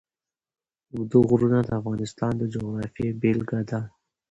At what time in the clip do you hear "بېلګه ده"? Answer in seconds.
3.21-3.79